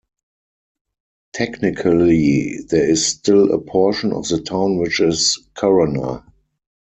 [1.31, 6.25] Technically, there is still a portion of the town which is Corona.